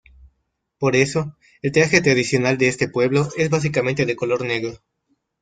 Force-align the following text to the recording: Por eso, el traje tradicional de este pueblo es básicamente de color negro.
Por 0.79 0.95
eso, 0.95 1.37
el 1.61 1.71
traje 1.73 2.01
tradicional 2.01 2.57
de 2.57 2.69
este 2.69 2.87
pueblo 2.87 3.29
es 3.37 3.51
básicamente 3.51 4.07
de 4.07 4.15
color 4.15 4.43
negro. 4.43 4.81